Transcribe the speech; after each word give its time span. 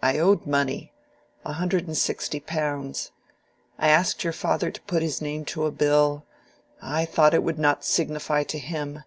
"I 0.00 0.16
owed 0.16 0.46
money—a 0.46 1.52
hundred 1.54 1.88
and 1.88 1.96
sixty 1.96 2.38
pounds. 2.38 3.10
I 3.80 3.88
asked 3.88 4.22
your 4.22 4.32
father 4.32 4.70
to 4.70 4.80
put 4.82 5.02
his 5.02 5.20
name 5.20 5.44
to 5.46 5.66
a 5.66 5.72
bill. 5.72 6.24
I 6.80 7.04
thought 7.04 7.34
it 7.34 7.42
would 7.42 7.58
not 7.58 7.84
signify 7.84 8.44
to 8.44 8.60
him. 8.60 9.02